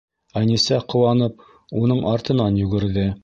[0.39, 1.45] Әнисә, ҡыуанып,
[1.83, 3.09] уның артынан йүгерҙе.